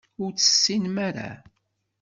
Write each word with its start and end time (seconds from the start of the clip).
Ur 0.23 0.29
tt-tessinem 0.31 0.97
ara. 1.07 1.29